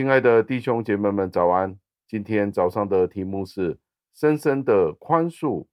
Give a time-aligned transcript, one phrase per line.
[0.00, 1.78] 亲爱的弟兄姐妹们，早安！
[2.08, 3.78] 今天早上的题目是
[4.16, 5.66] “深深的宽恕”。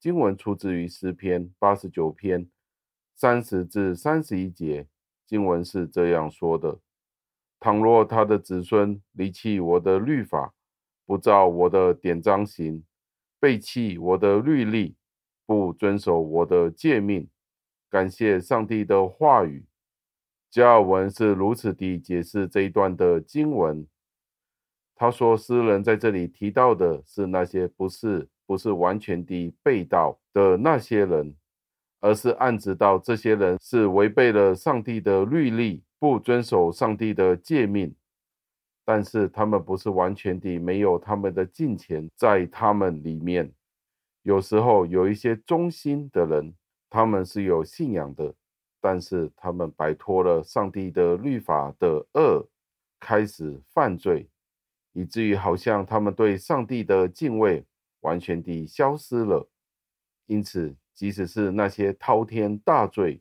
[0.00, 2.50] 经文出自于诗篇八十九篇
[3.14, 4.88] 三十至三十一节。
[5.28, 6.80] 经文是这样说的
[7.60, 10.52] ：“倘若他的子孙离弃我的律法，
[11.06, 12.82] 不照我的典章行，
[13.38, 14.96] 背弃我的律例，
[15.46, 17.28] 不遵守我的诫命，
[17.88, 19.66] 感谢上帝的话语。”
[20.50, 23.86] 加尔文是如此地解释这一段的经文。
[24.94, 31.36] 他说，诗人在这里提到的是那些不是不是完全地背道的那些人，
[32.00, 37.94] 而是暗指到这些人是违背了上帝的律例，不遵守上帝的诫命。
[38.84, 43.52] 但是他们不是完全地没有他们的敬虔在他们里面。
[44.22, 46.54] 有时候有一些忠心的人，
[46.88, 48.34] 他们是有信仰的。
[48.80, 52.48] 但是他们摆脱了上帝的律法的恶，
[53.00, 54.28] 开始犯罪，
[54.92, 57.64] 以至于好像他们对上帝的敬畏
[58.00, 59.48] 完全地消失了。
[60.26, 63.20] 因此，即使是那些滔天大罪，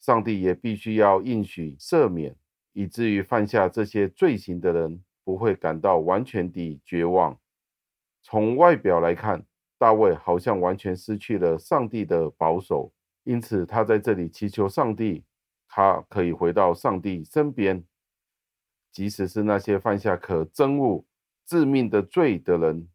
[0.00, 2.34] 上帝也必须要应许赦免，
[2.72, 7.38] 以至于犯下这些罪行的人不会感到完全地绝望。
[8.22, 9.44] 从外表来看，
[9.78, 12.92] 大卫好像完全失去了上帝的保守。
[13.30, 15.22] 因此，他在这里祈求上帝，
[15.68, 17.84] 他可以回到上帝身边。
[18.90, 21.04] 即使是那些犯下可憎恶、
[21.46, 22.88] 致命的罪的人，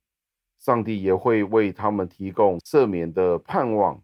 [0.60, 4.04] 上帝也会为他们提供赦免的盼望。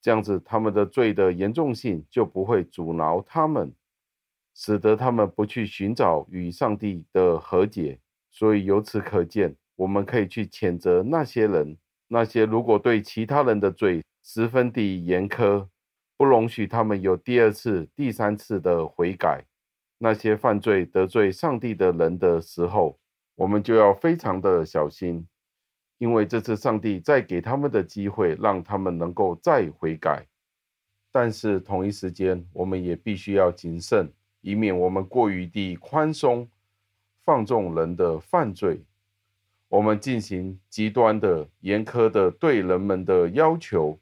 [0.00, 3.74] 这样子，他们的罪的严重性就不会阻挠他们，
[4.54, 7.98] 使得他们不去寻找与上帝的和解。
[8.30, 15.68] 所以，由此可见，我们可以去谴责那些人，那些如果对其他人的罪，十分的严苛，
[16.16, 19.44] 不容许他们有第二次、第三次的悔改。
[19.98, 22.98] 那些犯罪得罪上帝的人的时候，
[23.34, 25.28] 我们就要非常的小心，
[25.98, 30.26] 因为这次上帝再给他们的机会，让他们能够再悔改。
[31.12, 34.10] 但是同一时间，我们也必须要谨慎，
[34.40, 36.48] 以免我们过于的宽松，
[37.20, 38.82] 放纵人的犯罪。
[39.68, 43.98] 我们进行极端的、严苛的对人们的要求。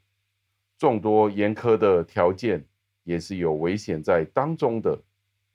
[0.83, 2.61] 众多严苛的条件
[3.05, 5.01] 也是有危险在当中的，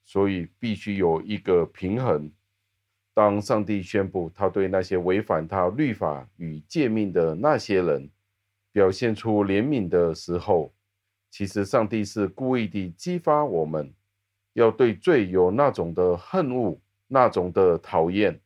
[0.02, 2.32] 所以必须有一个平衡。
[3.12, 8.08] 当上帝宣布他对那些违反他律法与诫命的那些人
[8.72, 10.72] 表现出怜悯的时候，
[11.30, 13.92] 其实上帝是故意地激发我们，
[14.54, 18.40] 要对罪有那种的恨恶、那种的讨厌，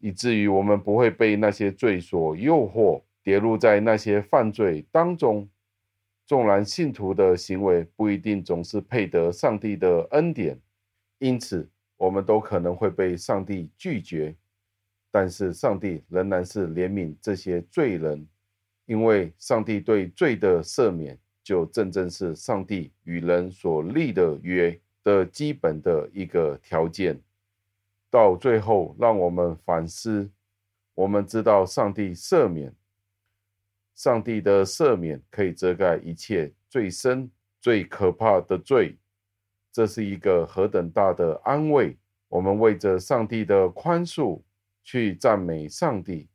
[0.00, 5.48] 以至于我们不会被那些罪所诱惑，跌入在那些犯罪当中。
[6.28, 10.60] 纵然信徒的行为不一定总是配得上帝的恩典，
[11.20, 11.66] 因此
[11.96, 14.36] 我们都可能会被上帝拒绝。
[15.10, 18.28] 但是上帝仍然是怜悯这些罪人，
[18.84, 27.18] 因为上帝对罪的赦免，就正正是上帝与人所立的约的基本的一个条件。
[28.10, 30.30] 到最后，让我们反思：
[30.94, 32.70] 我们知道上帝赦免。
[33.98, 37.28] 上帝的赦免可以遮盖一切最深、
[37.60, 38.96] 最可怕的罪，
[39.72, 41.98] 这是一个何等大的安慰！
[42.28, 44.40] 我们为着上帝的宽恕
[44.84, 46.28] 去赞美上帝，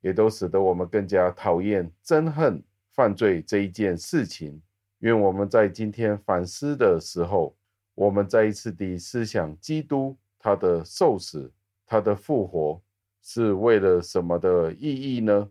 [0.00, 2.64] 也都使得我们更加讨厌、憎恨
[2.94, 4.58] 犯罪这一件事情。
[5.00, 7.54] 愿我们在今天反思的时候，
[7.94, 11.52] 我们再一次地思想基督他的受死、
[11.84, 12.82] 他的复活
[13.20, 15.50] 是为了什么的意义呢？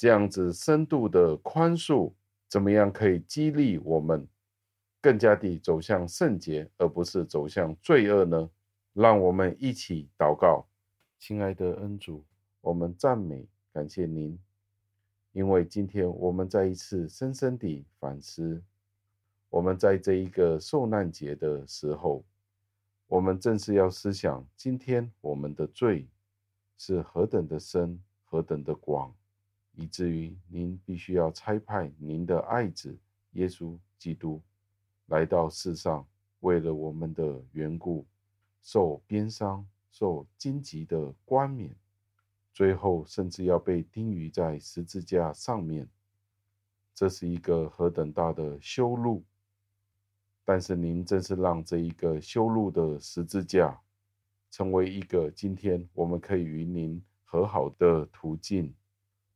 [0.00, 2.10] 这样子深度的宽恕，
[2.48, 4.26] 怎么样可以激励我们
[4.98, 8.50] 更加地走向圣洁，而不是走向罪恶呢？
[8.94, 10.66] 让我们一起祷告，
[11.18, 12.24] 亲爱的恩主，
[12.62, 14.40] 我们赞美感谢您，
[15.32, 18.62] 因为今天我们再一次深深地反思，
[19.50, 22.24] 我们在这一个受难节的时候，
[23.06, 26.08] 我们正是要思想今天我们的罪
[26.78, 29.14] 是何等的深，何等的广。
[29.80, 32.94] 以至于您必须要差派您的爱子
[33.32, 34.38] 耶稣基督
[35.06, 36.06] 来到世上，
[36.40, 38.04] 为了我们的缘故
[38.60, 41.74] 受鞭伤、受荆棘的冠冕，
[42.52, 45.88] 最后甚至要被钉于在十字架上面。
[46.94, 49.24] 这是一个何等大的修路！
[50.44, 53.80] 但是您正是让这一个修路的十字架，
[54.50, 58.74] 成为一个今天我们可以与您和好的途径。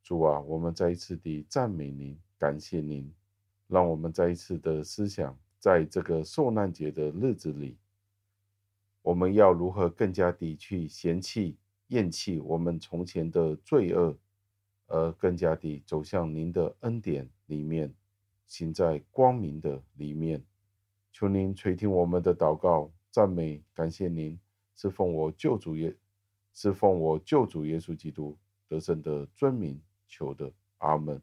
[0.04, 3.10] 主啊，我们再一次的赞美您，感谢您，
[3.68, 7.78] 让我们再一次的思想，在这个受难节的日子里，
[9.00, 11.56] 我们要如何更加地去嫌弃、
[11.86, 14.14] 厌弃我们从前的罪恶，
[14.88, 17.90] 而更加地走向您的恩典里面，
[18.46, 20.44] 行在光明的里面。
[21.12, 24.38] 求您垂听我们的祷告、赞美、感谢您，
[24.76, 25.96] 是奉我救主耶，
[26.52, 28.36] 是奉我救主耶稣基督
[28.68, 30.52] 得胜的尊名求得。
[30.78, 31.20] 阿门。